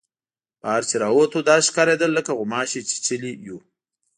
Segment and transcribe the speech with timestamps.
[0.61, 3.57] بهر چې را ووتو داسې ښکارېدل لکه غوماشې چیچلي یو.